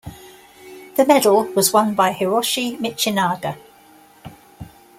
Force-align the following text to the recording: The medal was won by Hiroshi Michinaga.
The 0.95 1.05
medal 1.05 1.43
was 1.53 1.71
won 1.73 1.93
by 1.93 2.11
Hiroshi 2.11 2.75
Michinaga. 2.79 3.55